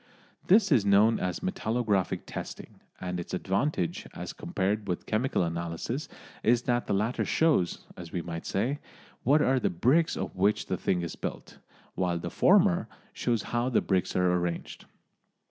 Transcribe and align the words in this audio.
This 0.47 0.71
is 0.71 0.83
known 0.83 1.19
as 1.19 1.41
metallographic 1.41 2.21
testing, 2.25 2.81
and 2.99 3.19
its 3.19 3.35
advantage 3.35 4.07
as 4.15 4.33
compared 4.33 4.87
with 4.87 5.05
chemical 5.05 5.43
analysis 5.43 6.09
is 6.41 6.63
that 6.63 6.87
the 6.87 6.93
latter 6.95 7.23
shows, 7.23 7.85
as 7.95 8.11
we 8.11 8.23
might 8.23 8.47
say, 8.47 8.79
what 9.21 9.43
are 9.43 9.59
the 9.59 9.69
bricks 9.69 10.17
of 10.17 10.35
which 10.35 10.65
the 10.65 10.77
thing 10.77 11.03
is 11.03 11.15
built, 11.15 11.59
while 11.93 12.17
the 12.17 12.31
former 12.31 12.87
shows 13.13 13.43
how 13.53 13.69
the 13.69 13.79
bricks 13.81 14.15
are 14.15 14.33
arranged. 14.33 14.85